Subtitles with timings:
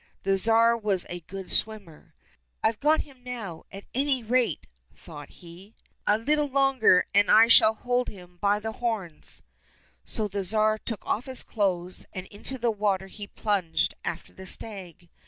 [0.23, 2.15] The Tsar was a good swimmer."
[2.63, 5.75] I've got him now, at any rate," thought he.
[6.07, 9.43] "A Httle longer, and I shall hold him by the horns."
[10.07, 14.47] So the Tsar took off his clothes, and into the water he plunged after the
[14.47, 15.07] stag.